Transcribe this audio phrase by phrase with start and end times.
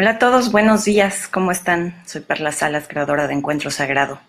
[0.00, 2.00] Hola a todos, buenos días, ¿cómo están?
[2.06, 4.20] Soy Perla Salas, creadora de Encuentro Sagrado.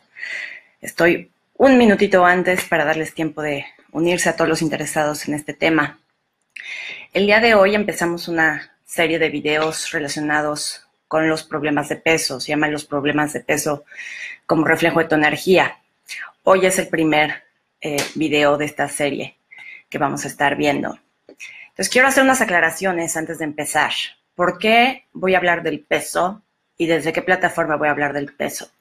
[0.81, 5.53] Estoy un minutito antes para darles tiempo de unirse a todos los interesados en este
[5.53, 5.99] tema.
[7.13, 12.39] El día de hoy empezamos una serie de videos relacionados con los problemas de peso,
[12.39, 13.85] se llaman los problemas de peso
[14.47, 15.77] como reflejo de tu energía.
[16.41, 17.43] Hoy es el primer
[17.79, 19.37] eh, video de esta serie
[19.87, 20.97] que vamos a estar viendo.
[21.27, 23.91] Entonces quiero hacer unas aclaraciones antes de empezar.
[24.39, 26.41] ¿Por qué voy a hablar del peso
[26.77, 28.71] y desde qué plataforma voy a hablar del peso?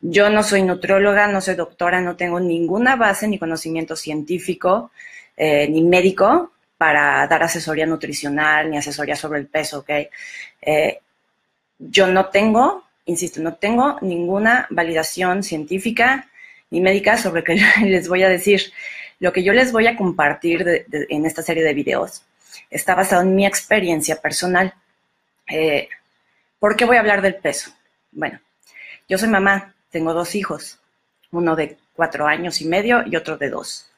[0.00, 4.92] Yo no soy nutrióloga, no soy doctora, no tengo ninguna base ni conocimiento científico
[5.36, 9.90] eh, ni médico para dar asesoría nutricional ni asesoría sobre el peso, ¿ok?
[10.62, 11.00] Eh,
[11.80, 16.28] yo no tengo, insisto, no tengo ninguna validación científica
[16.70, 18.72] ni médica sobre lo que les voy a decir.
[19.18, 22.22] Lo que yo les voy a compartir en esta serie de videos
[22.70, 24.72] está basado en mi experiencia personal.
[25.48, 25.88] Eh,
[26.58, 27.70] ¿Por qué voy a hablar del peso?
[28.12, 28.40] Bueno,
[29.08, 30.78] yo soy mamá, tengo dos hijos,
[31.30, 33.90] uno de cuatro años y medio y otro de dos.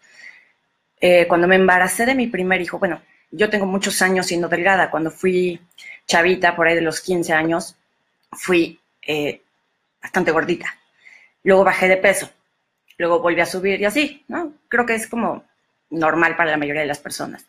[1.01, 4.91] Eh, cuando me embaracé de mi primer hijo, bueno, yo tengo muchos años siendo delgada.
[4.91, 5.61] Cuando fui
[6.07, 7.77] chavita, por ahí de los 15 años,
[8.33, 9.43] fui eh,
[10.03, 10.77] bastante gordita.
[11.45, 12.31] Luego bajé de peso,
[12.99, 14.55] luego volví a subir y así, ¿no?
[14.69, 15.45] Creo que es como
[15.91, 17.47] normal para la mayoría de las personas.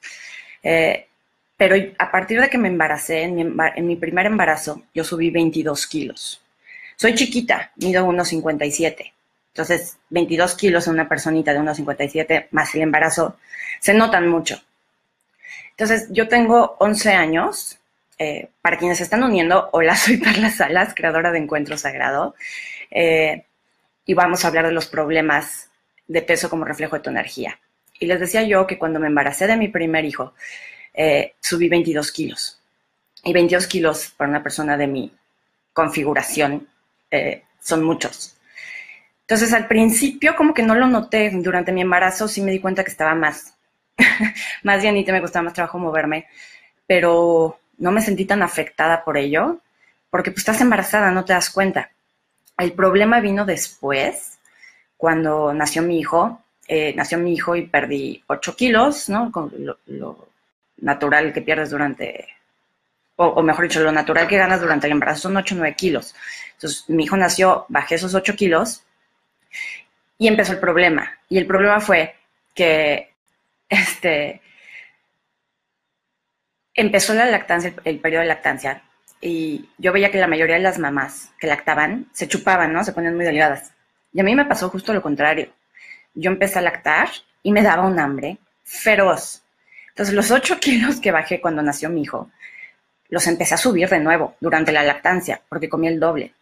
[1.58, 6.42] Pero a partir de que me embaracé, en mi, primer embarazo, yo subí 22 kilos.
[6.96, 9.12] Soy chiquita, mido 1,57.
[9.50, 13.38] Entonces, 22 kilos en una personita de 1,57 más el embarazo,
[13.80, 14.62] se notan mucho.
[15.72, 17.80] Entonces, yo tengo 11 años.
[18.20, 22.36] Eh, para quienes se están uniendo, hola, soy Carla Salas, creadora de Encuentro Sagrado.
[22.92, 23.46] Eh,
[24.06, 25.70] y vamos a hablar de los problemas
[26.08, 27.60] de peso como reflejo de tu energía.
[28.00, 30.34] Y les decía yo que cuando me embaracé de mi primer hijo,
[30.98, 32.60] eh, subí 22 kilos.
[33.24, 35.14] Y 22 kilos para una persona de mi
[35.72, 36.68] configuración
[37.12, 38.36] eh, son muchos.
[39.22, 42.84] Entonces al principio como que no lo noté, durante mi embarazo sí me di cuenta
[42.84, 43.54] que estaba más,
[44.64, 46.28] más llenita, me costaba más trabajo moverme,
[46.88, 49.60] pero no me sentí tan afectada por ello,
[50.10, 51.92] porque pues estás embarazada, no te das cuenta.
[52.58, 54.40] El problema vino después,
[54.96, 59.32] cuando nació mi hijo, eh, nació mi hijo y perdí 8 kilos, ¿no?
[59.32, 59.54] Con
[59.86, 60.28] lo,
[60.78, 62.28] natural que pierdes durante,
[63.16, 66.16] o, mejor dicho, lo natural que ganas durante el embarazo son 8 o 9 kilos.
[66.54, 68.84] Entonces, mi hijo nació, bajé esos 8 kilos
[70.18, 71.12] y empezó el problema.
[71.30, 72.16] Y el problema fue
[72.54, 73.14] que,
[73.70, 74.42] este,
[76.74, 78.84] empezó la lactancia, el periodo de lactancia,
[79.20, 82.84] y yo veía que la mayoría de las mamás que lactaban se chupaban, ¿no?
[82.84, 83.74] Se ponían muy delgadas.
[84.14, 85.50] Y a mí me pasó justo lo contrario.
[86.14, 87.10] Yo empecé a lactar
[87.44, 89.44] y me daba un hambre feroz.
[89.98, 92.30] Entonces, los 8 kilos que bajé cuando nació mi hijo,
[93.10, 96.36] los empecé a subir de nuevo durante la lactancia, porque comí el doble.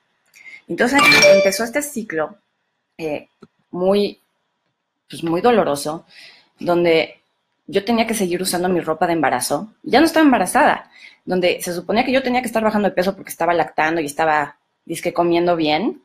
[0.67, 1.01] Entonces,
[1.33, 2.35] empezó este ciclo
[2.97, 3.29] eh,
[3.71, 4.19] muy,
[5.09, 6.05] pues muy doloroso,
[6.59, 7.21] donde
[7.65, 9.73] yo tenía que seguir usando mi ropa de embarazo.
[9.83, 10.91] Ya no estaba embarazada,
[11.23, 14.05] donde se suponía que yo tenía que estar bajando de peso porque estaba lactando y
[14.05, 16.03] estaba, disque, comiendo bien,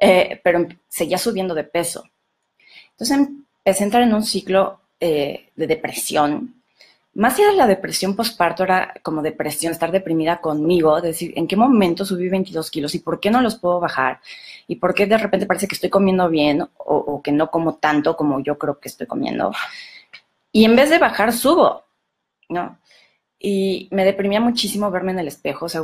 [0.00, 2.04] eh, pero seguía subiendo de peso.
[2.92, 6.57] Entonces empecé a entrar en un ciclo eh, de depresión,
[7.18, 11.56] más allá de la depresión postparto era como depresión, estar deprimida conmigo, decir, ¿en qué
[11.56, 14.20] momento subí 22 kilos y por qué no los puedo bajar?
[14.68, 18.16] ¿Y por qué de repente parece que estoy comiendo bien o, que no como tanto
[18.16, 19.50] como yo creo que estoy comiendo?
[20.52, 21.86] Y en vez de bajar, subo,
[22.48, 22.78] ¿no?
[23.36, 25.82] Y me deprimía muchísimo verme en el espejo, o sea,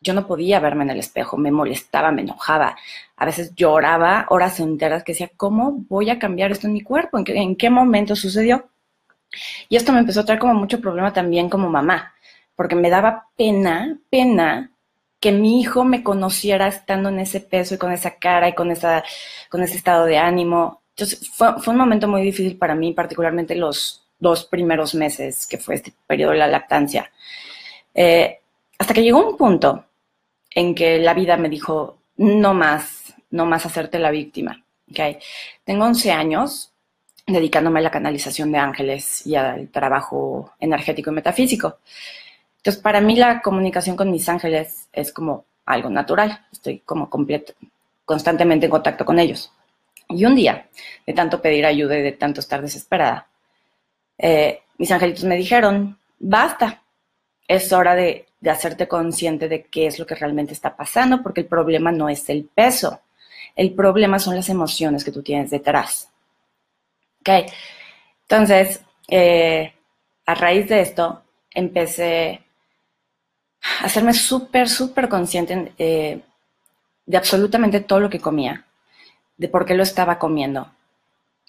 [0.00, 2.74] yo no podía verme en el espejo, me molestaba, me enojaba,
[3.16, 7.18] a veces lloraba horas enteras que decía, ¿cómo voy a cambiar esto en mi cuerpo?
[7.18, 8.70] en qué momento sucedió?
[9.68, 12.14] Y esto me empezó a traer como mucho problema también como mamá,
[12.56, 14.70] porque me daba pena, pena
[15.24, 18.70] que mi hijo me conociera estando en ese peso y con esa cara y con,
[18.70, 19.02] esa,
[19.48, 20.82] con ese estado de ánimo.
[20.90, 25.76] Entonces fue, un momento muy difícil para mí, particularmente los dos primeros meses, que fue
[25.76, 27.10] este periodo de la lactancia.
[27.94, 28.38] Eh,
[28.78, 29.86] hasta que llegó un punto
[30.50, 34.62] en que la vida me dijo, no más, no más hacerte la víctima.
[34.90, 35.18] Okay.
[35.64, 36.73] Tengo 11 años,
[37.26, 41.78] dedicándome a la canalización de ángeles y al trabajo energético y metafísico.
[42.58, 47.54] Entonces, para mí la comunicación con mis ángeles es como algo natural, estoy como completo,
[48.04, 49.50] constantemente en contacto con ellos.
[50.08, 50.68] Y un día,
[51.06, 53.26] de tanto pedir ayuda y de tanto estar desesperada,
[54.18, 56.82] eh, mis angelitos me dijeron, basta,
[57.48, 61.40] es hora de, de hacerte consciente de qué es lo que realmente está pasando, porque
[61.40, 63.00] el problema no es el peso,
[63.56, 66.10] el problema son las emociones que tú tienes detrás.
[67.26, 67.50] Ok,
[68.28, 69.72] entonces, eh,
[70.26, 72.44] a raíz de esto, empecé
[73.82, 76.20] hacerme súper, súper consciente eh,
[77.06, 78.64] de absolutamente todo lo que comía,
[79.36, 80.70] de por qué lo estaba comiendo.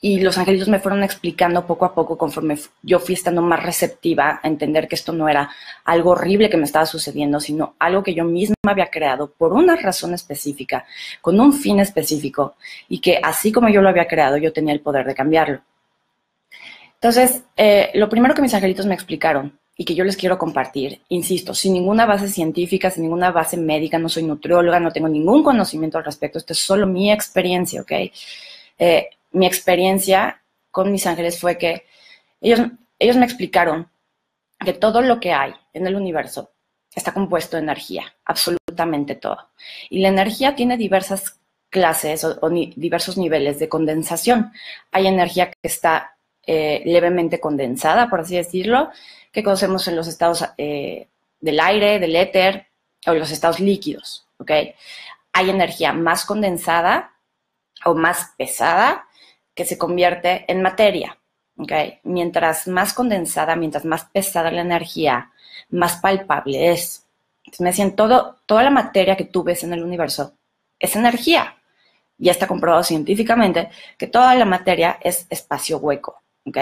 [0.08, 4.40] Y los angelitos me fueron explicando poco a poco conforme yo fui estando más receptiva
[4.44, 5.50] a entender que esto no era
[5.84, 9.76] algo horrible que me estaba sucediendo, sino algo que yo misma había creado por una
[9.76, 10.86] razón específica,
[11.22, 12.54] con un fin específico,
[12.88, 15.62] y que así como yo lo había creado, yo tenía el poder de cambiarlo.
[16.94, 21.02] Entonces, eh, lo primero que mis angelitos me explicaron y que yo les quiero compartir,
[21.10, 25.42] insisto, sin ninguna base científica, sin ninguna base médica, no soy nutrióloga, no tengo ningún
[25.42, 27.92] conocimiento al respecto, esto es solo mi experiencia, ¿ok?
[28.78, 30.42] Eh, mi experiencia
[30.72, 31.86] con mis ángeles fue que
[32.42, 32.62] ellos,
[33.00, 33.90] ellos me explicaron
[34.60, 36.52] que todo lo que hay en el universo
[36.96, 39.50] está compuesto de energía, absolutamente todo.
[39.90, 41.40] Y la energía tiene diversas
[41.70, 44.54] clases o, diversos niveles de condensación.
[44.92, 46.16] Hay energía que está
[46.48, 48.90] eh, levemente condensada, por así decirlo,
[49.34, 51.10] que conocemos en los estados eh,
[51.42, 52.68] del aire, del éter
[53.06, 54.26] o los estados líquidos.
[55.34, 57.12] Hay energía más condensada
[57.84, 59.06] o más pesada
[59.56, 61.18] que se convierte en materia,
[61.58, 61.72] ¿ok?
[62.04, 65.32] Mientras más condensada, mientras más pesada la energía,
[65.70, 67.08] más palpable es.
[67.40, 70.34] Entonces me decían, todo, toda la materia que tú ves en el universo
[70.78, 71.56] es energía.
[72.18, 76.58] Ya está comprobado científicamente que toda la materia es espacio hueco, ¿ok?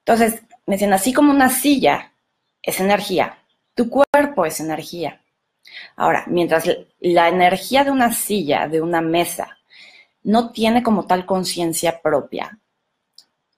[0.00, 2.12] Entonces, me decían, así como una silla
[2.62, 3.38] es energía,
[3.74, 5.20] tu cuerpo es energía.
[5.96, 6.64] Ahora, mientras
[7.00, 9.57] la energía de una silla, de una mesa,
[10.28, 12.58] no tiene como tal conciencia propia,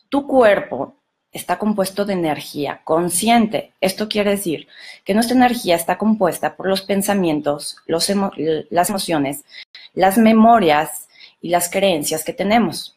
[0.09, 0.95] tu cuerpo
[1.33, 3.73] está compuesto de energía consciente.
[3.81, 4.69] Esto quiere decir
[5.05, 8.09] que nuestra energía está compuesta por los pensamientos, las
[8.89, 9.45] emociones,
[9.95, 11.09] las memorias
[11.41, 12.97] y las creencias que tenemos.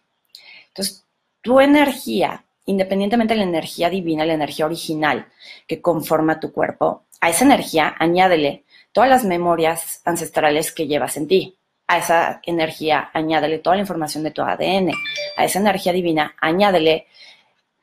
[0.68, 1.04] Entonces,
[1.42, 5.28] tu energía independientemente de la energía divina, la energía original
[5.68, 11.28] que conforma tu cuerpo, a esa energía añádele todas las memorias ancestrales que llevas en
[11.28, 11.58] ti.
[11.94, 14.94] A esa energía añádele toda la información de tu ADN.
[15.38, 17.06] A esa energía divina añádele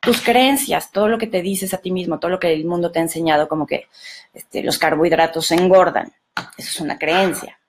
[0.00, 2.90] tus creencias, todo lo que te dices a ti mismo, todo lo que el mundo
[2.90, 3.86] te ha enseñado, como que
[4.34, 6.12] este, los carbohidratos engordan.
[6.58, 7.60] Eso es una creencia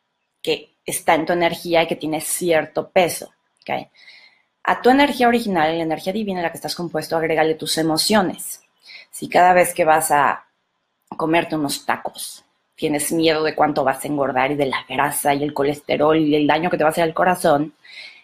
[0.41, 3.31] que está en tu energía y que tiene cierto peso.
[3.61, 3.89] ¿okay?
[4.63, 8.63] A tu energía original, la energía divina en la que estás compuesto, agrégale tus emociones.
[9.11, 10.47] Si cada vez que vas a
[11.15, 12.43] comerte unos tacos
[12.81, 16.35] tienes miedo de cuánto vas a engordar y de la grasa y el colesterol y
[16.35, 17.75] el daño que te va a hacer al corazón,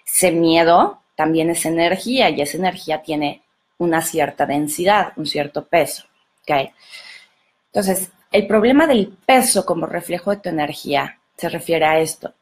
[0.03, 3.43] ese miedo también es energía y esa energía tiene
[3.77, 6.05] una cierta densidad, un cierto peso.
[6.47, 12.33] Entonces, el problema del peso como reflejo de tu energía se refiere a esto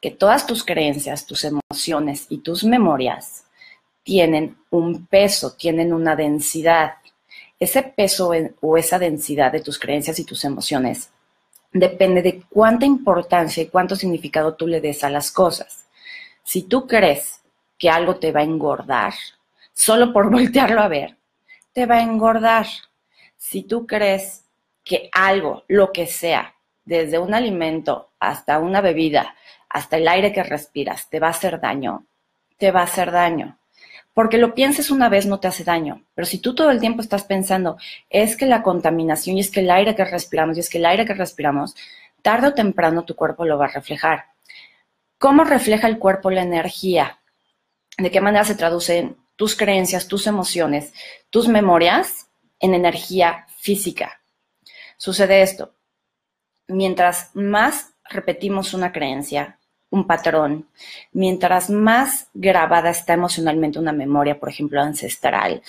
[0.00, 3.44] que todas tus creencias, tus emociones y tus memorias
[4.02, 6.94] tienen un peso, tienen una densidad.
[7.64, 8.30] Ese peso
[8.60, 11.08] o esa densidad de tus creencias y tus emociones
[11.72, 15.86] depende de cuánta importancia y cuánto significado tú le des a las cosas.
[16.42, 17.40] Si tú crees
[17.78, 19.14] que algo te va a engordar,
[19.72, 21.16] solo por voltearlo a ver,
[21.72, 22.66] te va a engordar.
[23.38, 24.44] Si tú crees
[24.84, 29.36] que algo, lo que sea, desde un alimento hasta una bebida,
[29.70, 32.04] hasta el aire que respiras, te va a hacer daño,
[32.58, 33.56] te va a hacer daño.
[34.14, 37.02] Porque lo pienses una vez no te hace daño, pero si tú todo el tiempo
[37.02, 37.76] estás pensando,
[38.08, 40.86] es que la contaminación y es que el aire que respiramos y es que el
[40.86, 41.74] aire que respiramos,
[42.22, 44.26] tarde o temprano tu cuerpo lo va a reflejar.
[45.18, 47.20] ¿Cómo refleja el cuerpo la energía?
[47.98, 50.92] ¿De qué manera se traducen tus creencias, tus emociones,
[51.30, 52.28] tus memorias
[52.60, 54.20] en energía física?
[54.96, 55.74] Sucede esto.
[56.68, 59.58] Mientras más repetimos una creencia,
[59.94, 60.66] un patrón.
[61.12, 65.62] Mientras más grabada está emocionalmente una memoria, por ejemplo, ancestral.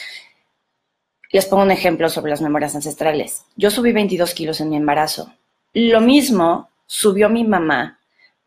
[1.31, 3.45] Les pongo un ejemplo sobre las memorias ancestrales.
[3.55, 5.31] Yo subí 22 kilos en mi embarazo.
[5.73, 7.99] Lo mismo subió mi mamá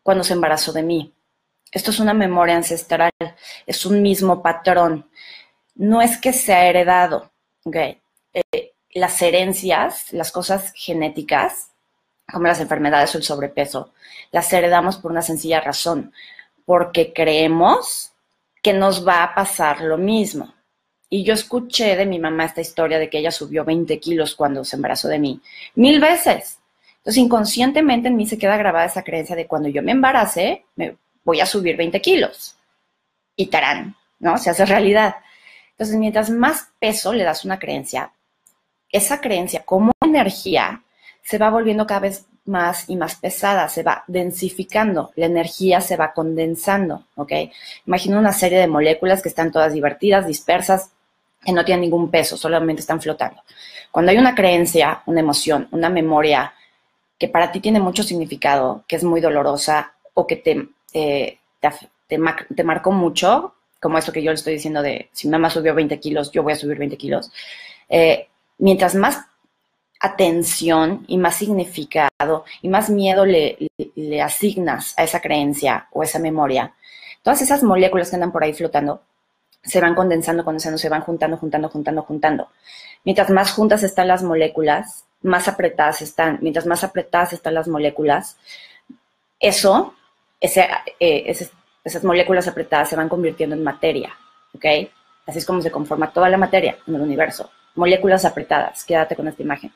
[0.03, 1.13] cuando se embarazó de mí.
[1.71, 3.11] Esto es una memoria ancestral,
[3.65, 5.09] es un mismo patrón.
[5.75, 7.31] No es que sea heredado.
[7.63, 8.01] Okay.
[8.33, 11.69] Eh, las herencias, las cosas genéticas,
[12.31, 13.91] como las enfermedades o el sobrepeso,
[14.31, 16.13] las heredamos por una sencilla razón,
[16.65, 18.11] porque creemos
[18.61, 20.53] que nos va a pasar lo mismo.
[21.09, 24.63] Y yo escuché de mi mamá esta historia de que ella subió 20 kilos cuando
[24.63, 25.41] se embarazó de mí,
[25.75, 26.59] mil veces.
[26.97, 30.97] Entonces, inconscientemente en mí se queda grabada esa creencia de cuando yo me embarace, me
[31.23, 32.55] voy a subir 20 kilos.
[33.35, 34.37] Y tarán, ¿no?
[34.37, 35.15] Se hace realidad.
[35.71, 38.11] Entonces, mientras más peso le das una creencia,
[38.91, 40.83] esa creencia como energía
[41.29, 45.95] se va volviendo cada vez más y más pesada, se va densificando, la energía se
[45.95, 47.31] va condensando, ¿ok?
[47.85, 50.89] Imagina una serie de moléculas que están todas divertidas, dispersas,
[51.45, 53.43] que no tienen ningún peso, solamente están flotando.
[53.91, 56.51] Cuando hay una creencia, una emoción, una memoria
[57.19, 61.37] que para ti tiene mucho significado, que es muy dolorosa o que te, eh,
[62.07, 65.99] te, marcó mucho, como esto que yo le estoy diciendo de si mamá subió 20
[65.99, 67.31] kilos, yo voy a subir 20 kilos.
[67.87, 69.27] Eh, mientras más
[69.99, 73.57] atención y más significado y más miedo le,
[74.23, 76.73] asignas a esa creencia o esa memoria,
[77.21, 79.01] todas esas moléculas que andan por ahí flotando
[79.61, 82.47] se van condensando, condensando, se van juntando, juntando, juntando, juntando.
[83.03, 86.39] Mientras más juntas están las moléculas, más apretadas están.
[86.41, 88.37] Mientras más apretadas están las moléculas,
[89.37, 89.95] eso,
[90.39, 91.49] eh,
[91.83, 94.15] esas moléculas apretadas se van convirtiendo en materia,
[94.53, 94.65] ¿ok?
[95.27, 97.51] Así es como se conforma toda la materia en el universo.
[97.75, 99.71] Moléculas apretadas, quédate con esta imagen.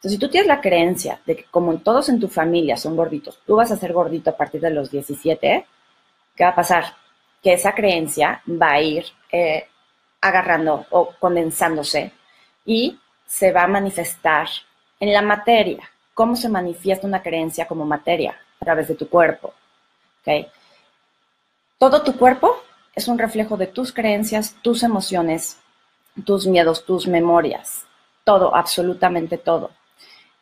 [0.00, 3.38] Entonces, si tú tienes la creencia de que como todos en tu familia son gorditos,
[3.46, 5.66] tú vas a ser gordito a partir de los 17,
[6.34, 6.96] ¿qué va a pasar?
[7.42, 9.68] Que esa creencia va a ir eh,
[10.22, 12.12] agarrando o condensándose
[12.64, 14.48] y se va a manifestar
[14.98, 15.90] en la materia.
[16.14, 18.40] ¿Cómo se manifiesta una creencia como materia?
[18.58, 19.52] A través de tu cuerpo.
[21.76, 22.62] Todo tu cuerpo
[22.94, 25.58] es un reflejo de tus creencias, tus emociones,
[26.24, 27.84] tus miedos, tus memorias
[28.30, 29.72] todo, absolutamente todo.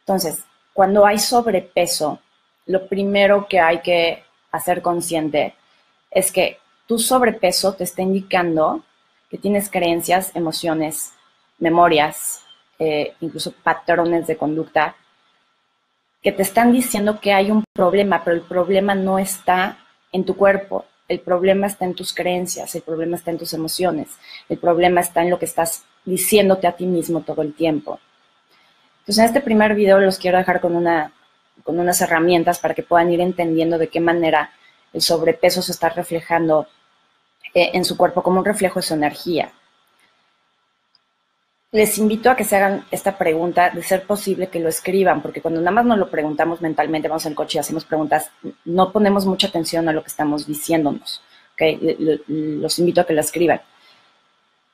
[0.00, 2.18] Entonces, cuando hay sobrepeso,
[2.66, 5.54] lo primero que hay que hacer consciente
[6.11, 8.83] es que tu sobrepeso te está indicando
[9.30, 11.14] que tienes creencias, emociones,
[11.59, 12.42] memorias,
[12.78, 14.95] eh, incluso patrones de conducta
[16.23, 19.78] que te están diciendo que hay un problema, pero el problema no está
[20.12, 24.09] en tu cuerpo, el problema está en tus creencias, el problema está en tus emociones,
[24.50, 28.00] el problema está en lo que estás diciéndote a ti mismo todo el tiempo.
[29.00, 31.12] Entonces, en este primer video los quiero dejar con, una,
[31.62, 34.50] con unas herramientas para que puedan ir entendiendo de qué manera
[34.93, 36.67] el sobrepeso se está reflejando
[37.55, 39.53] eh, en su cuerpo como un reflejo de su energía.
[41.71, 45.43] Les invito a que se hagan esta pregunta, de ser posible que lo escriban, porque
[45.43, 48.31] cuando nada más nos lo preguntamos mentalmente, vamos el coche y hacemos preguntas,
[48.65, 51.23] no ponemos mucha atención a lo que estamos diciéndonos.
[52.29, 53.61] Los invito a que lo escriban.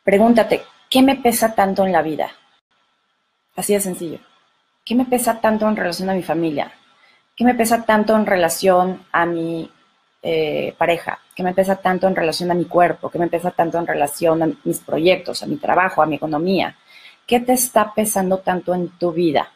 [0.04, 0.62] Pregúntate,
[0.94, 2.30] ¿qué me pesa tanto en la vida?
[3.56, 4.20] Así de sencillo.
[4.84, 6.70] ¿Qué me pesa tanto en relación a mi familia?
[7.34, 9.68] ¿Qué me pesa tanto en relación a mi
[10.22, 11.18] eh, pareja?
[11.34, 13.10] ¿Qué me pesa tanto en relación a mi cuerpo?
[13.10, 16.76] ¿Qué me pesa tanto en relación a mis proyectos, a mi trabajo, a mi economía?
[17.26, 19.50] ¿Qué te está pesando tanto en tu vida?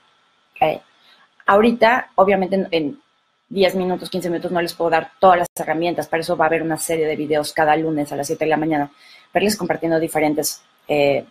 [1.47, 3.01] Ahorita, obviamente, en
[3.49, 6.49] 10 minutos, 15 minutos no les puedo dar todas las herramientas, para eso va a
[6.49, 8.91] haber una serie de videos cada lunes a las 7 de la mañana,
[9.33, 11.25] verles compartiendo diferentes eh,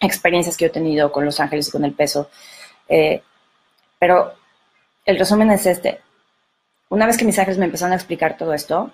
[0.00, 2.30] experiencias que he tenido con Los Ángeles y con el peso.
[2.88, 3.22] Eh,
[3.98, 4.34] pero
[5.04, 6.00] el resumen es este.
[6.88, 8.92] Una vez que mis ángeles me empezaron a explicar todo esto,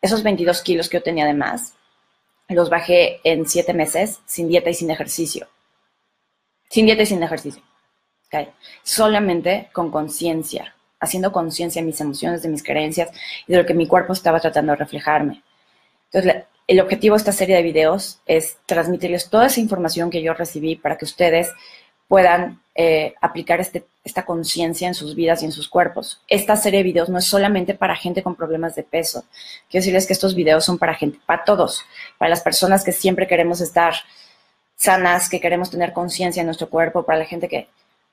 [0.00, 1.74] esos 22 kilos que yo tenía de más,
[2.48, 5.48] los bajé en 7 meses sin dieta y sin ejercicio.
[6.68, 7.62] Sin dieta y sin ejercicio.
[8.82, 13.10] Solamente con conciencia, haciendo conciencia de mis emociones, de mis creencias
[13.46, 15.42] y de lo que mi cuerpo estaba tratando de reflejarme.
[16.10, 20.34] Entonces, el objetivo de esta serie de videos es transmitirles toda esa información que yo
[20.34, 21.52] recibí para que ustedes
[22.08, 26.20] puedan eh, aplicar este, esta conciencia en sus vidas y en sus cuerpos.
[26.28, 29.24] Esta serie de videos no es solamente para gente con problemas de peso.
[29.70, 31.84] Quiero decirles que estos videos son para gente, para todos,
[32.18, 33.94] para las personas que siempre queremos estar
[34.76, 37.68] sanas, que queremos tener conciencia en nuestro cuerpo, para la gente que,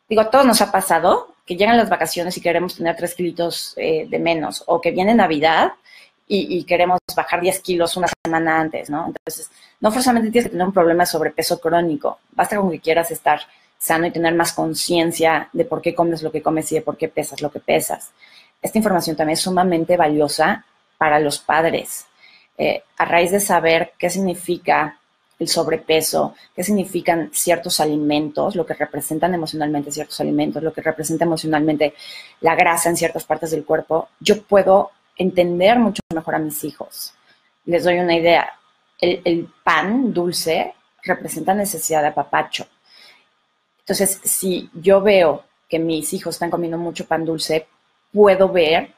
[0.07, 3.73] digo, a todos nos ha pasado que llegan las vacaciones y queremos tener tres kilitos
[3.77, 5.73] eh, de menos, o que viene Navidad
[6.33, 9.07] y, queremos bajar 10 kilos una semana antes, ¿no?
[9.07, 13.11] Entonces, no forzosamente tienes que tener un problema de sobrepeso crónico, basta con que quieras
[13.11, 13.41] estar
[13.77, 16.95] sano y tener más conciencia de por qué comes lo que comes y de por
[16.95, 18.11] qué pesas lo que pesas.
[18.61, 20.63] Esta información también es sumamente valiosa
[20.97, 22.05] para los padres.
[22.57, 24.99] Eh, a raíz de saber qué significa
[25.37, 31.25] el sobrepeso, qué significan ciertos alimentos, lo que representan emocionalmente ciertos alimentos, lo que representa
[31.25, 31.93] emocionalmente
[32.39, 37.13] la grasa en ciertas partes del cuerpo, yo puedo entender mucho mejor a mis hijos.
[37.65, 38.53] Les doy una idea.
[38.99, 42.67] El, pan dulce representa necesidad de apapacho.
[43.79, 47.67] Entonces, si yo veo que mis hijos están comiendo mucho pan dulce,
[48.13, 48.93] puedo ver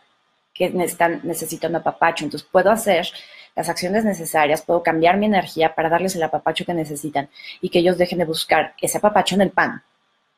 [0.54, 2.26] que están necesitando apapacho.
[2.26, 3.08] Entonces, puedo hacer
[3.56, 7.30] las acciones necesarias, puedo cambiar mi energía para darles el apapacho que necesitan
[7.62, 9.84] y que ellos dejen de buscar ese apapacho en el pan.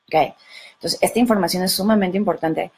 [0.06, 0.34] ¿Okay?
[0.74, 2.70] Entonces, esta información es sumamente importante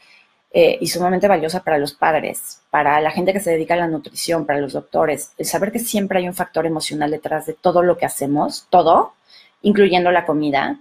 [0.51, 3.87] eh, y sumamente valiosa para los padres, para la gente que se dedica a la
[3.87, 7.83] nutrición, para los doctores, el saber que siempre hay un factor emocional detrás de todo
[7.83, 9.13] lo que hacemos, todo,
[9.61, 10.79] incluyendo la comida,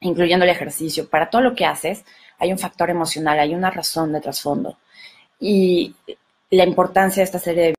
[0.00, 2.04] incluyendo el ejercicio, para todo lo que haces,
[2.38, 4.76] hay un factor emocional, hay una razón de trasfondo.
[5.38, 5.94] Y
[6.50, 7.74] la importancia de esta serie de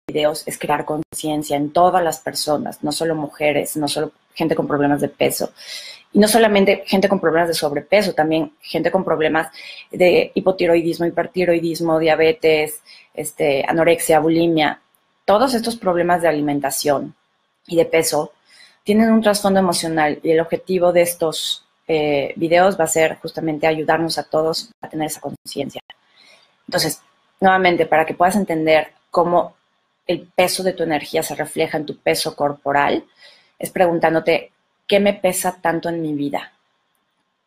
[0.45, 5.01] es crear conciencia en todas las personas, no solo mujeres, no solo gente con problemas
[5.01, 5.51] de peso.
[6.13, 9.47] Y no solamente gente con problemas de sobrepeso, también gente con problemas
[9.91, 12.81] de hipotiroidismo, hipertiroidismo, diabetes,
[13.13, 14.81] este, anorexia, bulimia.
[15.23, 17.15] Todos estos problemas de alimentación
[17.67, 18.33] y de peso
[18.83, 23.67] tienen un trasfondo emocional y el objetivo de estos eh, videos va a ser justamente
[23.67, 25.81] ayudarnos a todos a tener esa conciencia.
[26.67, 27.01] Entonces,
[27.39, 29.55] nuevamente, para que puedas entender cómo
[30.11, 33.05] el peso de tu energía se refleja en tu peso corporal,
[33.57, 34.51] es preguntándote,
[34.87, 36.53] ¿qué me pesa tanto en mi vida?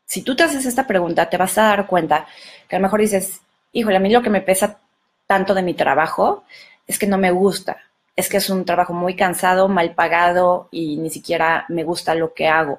[0.07, 2.27] Si tú te haces esta pregunta, te vas a dar cuenta
[2.69, 3.41] que a lo mejor dices,
[3.73, 4.79] híjole, a mí lo que me pesa
[5.27, 6.45] tanto de mi trabajo
[6.87, 7.79] es que no me gusta,
[8.17, 12.35] es que es un trabajo muy cansado, mal pagado y ni siquiera me gusta lo
[12.35, 12.79] que hago.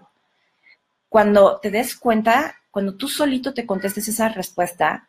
[1.09, 5.07] Cuando te des cuenta, cuando tú solito te contestes esa respuesta,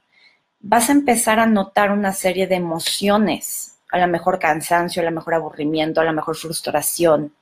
[0.60, 5.12] vas a empezar a notar una serie de emociones, a lo mejor cansancio, a lo
[5.12, 7.34] mejor aburrimiento, a lo mejor frustración.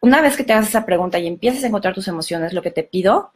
[0.00, 2.70] Una vez que te hagas esa pregunta y empieces a encontrar tus emociones, lo que
[2.70, 3.32] te pido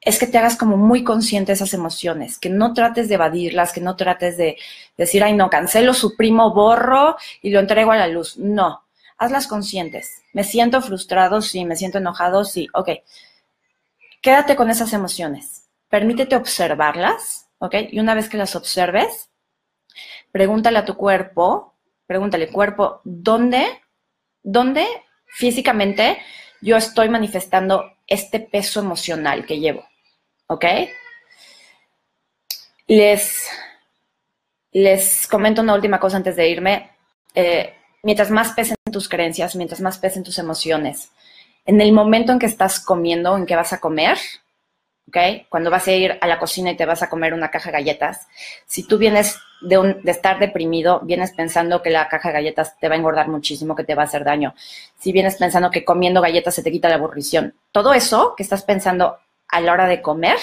[0.00, 3.72] es que te hagas como muy consciente de esas emociones, que no trates de evadirlas,
[3.72, 4.56] que no trates de
[4.96, 8.38] decir, ay, no, cancelo, suprimo, borro y lo entrego a la luz.
[8.38, 8.84] No,
[9.18, 10.22] hazlas conscientes.
[10.32, 12.90] Me siento frustrado, sí, me siento enojado, sí, ok.
[14.22, 15.64] Quédate con esas emociones.
[15.88, 17.74] Permítete observarlas, ok.
[17.90, 19.28] Y una vez que las observes,
[20.36, 23.64] pregúntale a tu cuerpo, pregúntale, cuerpo, ¿dónde,
[24.42, 24.86] dónde
[25.24, 26.18] físicamente
[26.60, 29.86] yo estoy manifestando este peso emocional que llevo?
[30.48, 30.64] ¿ok?
[32.86, 33.48] Les,
[34.72, 36.90] les comento una última cosa antes de irme.
[37.34, 41.12] Eh, mientras más pesen tus creencias, mientras más pesen tus emociones,
[41.64, 44.18] en el momento en que estás comiendo, en que vas a comer,
[45.08, 45.46] ¿ok?
[45.48, 47.78] Cuando vas a ir a la cocina y te vas a comer una caja de
[47.78, 48.26] galletas,
[48.66, 52.88] si tú vienes de, de estar deprimido, vienes pensando que la caja de galletas te
[52.88, 54.54] va a engordar muchísimo, que te va a hacer daño,
[54.98, 58.62] si vienes pensando que comiendo galletas se te quita la aburrición, todo eso que estás
[58.62, 60.38] pensando a la hora de comer,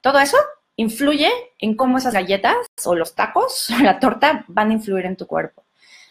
[0.00, 0.36] todo eso
[0.76, 5.16] influye en cómo esas galletas o los tacos o la torta van a influir en
[5.16, 5.64] tu cuerpo.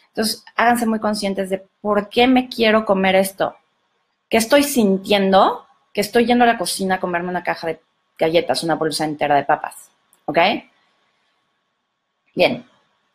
[0.09, 3.55] Entonces, háganse muy conscientes de por qué me quiero comer esto.
[4.29, 5.64] ¿Qué estoy sintiendo?
[5.95, 7.79] Que estoy yendo a la cocina a comerme una caja de
[8.19, 9.89] galletas, una bolsa entera de papas.
[10.25, 10.37] ¿Ok?
[12.35, 12.65] Bien.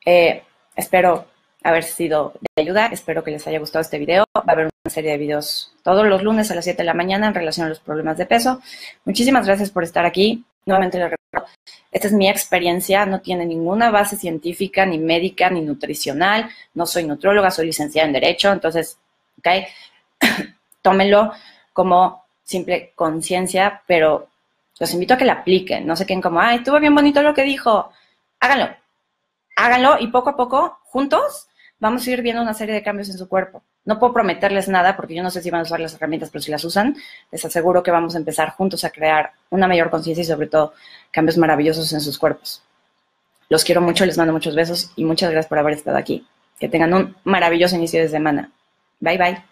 [0.06, 0.42] Eh,
[0.74, 1.26] espero
[1.62, 2.86] haber sido de ayuda.
[2.86, 4.24] Espero que les haya gustado este video.
[4.34, 6.94] Va a haber una serie de videos todos los lunes a las 7 de la
[6.94, 8.62] mañana en relación a los problemas de peso.
[9.04, 10.42] Muchísimas gracias por estar aquí.
[10.64, 11.48] Nuevamente les recuerdo,
[11.92, 16.48] esta es mi experiencia, no tiene ninguna base científica, ni médica, ni nutricional.
[16.72, 18.50] No soy nutróloga, soy licenciada en Derecho.
[18.50, 18.98] Entonces,
[19.38, 19.48] ¿ok?
[20.82, 21.32] Tómenlo
[21.74, 24.28] como simple conciencia, pero
[24.78, 25.86] los invito a que la apliquen.
[25.86, 27.92] No se queden como, ay, estuvo bien bonito lo que dijo.
[28.40, 28.74] Háganlo.
[29.56, 33.18] Háganlo y poco a poco, juntos, vamos a ir viendo una serie de cambios en
[33.18, 33.62] su cuerpo.
[33.84, 36.42] No puedo prometerles nada porque yo no sé si van a usar las herramientas, pero
[36.42, 36.96] si las usan,
[37.30, 40.74] les aseguro que vamos a empezar juntos a crear una mayor conciencia y sobre todo
[41.10, 42.62] cambios maravillosos en sus cuerpos.
[43.48, 46.26] Los quiero mucho, les mando muchos besos y muchas gracias por haber estado aquí.
[46.58, 48.50] Que tengan un maravilloso inicio de semana.
[49.00, 49.49] Bye bye.